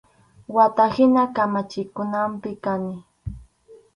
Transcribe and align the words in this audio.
Wata 0.55 0.85
hina 0.95 1.23
kamachinkunapi 1.35 2.51
kani. 2.63 2.95